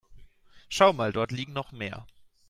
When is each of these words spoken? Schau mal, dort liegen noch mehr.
Schau 0.67 0.93
mal, 0.93 1.11
dort 1.13 1.29
liegen 1.31 1.53
noch 1.53 1.71
mehr. 1.71 2.07